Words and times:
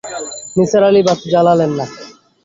নিসার 0.55 0.83
আলি 0.87 1.01
বাতি 1.07 1.27
জ্বালালেন 1.33 1.71
না। 1.77 1.85